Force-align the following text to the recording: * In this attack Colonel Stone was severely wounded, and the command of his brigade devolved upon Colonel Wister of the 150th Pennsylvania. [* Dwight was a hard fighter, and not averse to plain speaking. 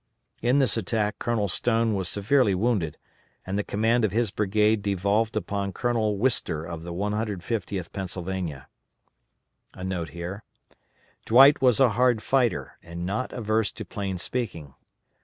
* 0.25 0.31
In 0.41 0.57
this 0.57 0.77
attack 0.77 1.19
Colonel 1.19 1.47
Stone 1.47 1.93
was 1.93 2.09
severely 2.09 2.55
wounded, 2.55 2.97
and 3.45 3.55
the 3.55 3.63
command 3.63 4.03
of 4.03 4.11
his 4.11 4.31
brigade 4.31 4.81
devolved 4.81 5.37
upon 5.37 5.73
Colonel 5.73 6.17
Wister 6.17 6.63
of 6.65 6.81
the 6.81 6.91
150th 6.91 7.91
Pennsylvania. 7.91 8.67
[* 9.85 11.25
Dwight 11.27 11.61
was 11.61 11.79
a 11.79 11.89
hard 11.89 12.23
fighter, 12.23 12.79
and 12.81 13.05
not 13.05 13.31
averse 13.31 13.71
to 13.73 13.85
plain 13.85 14.17
speaking. 14.17 14.73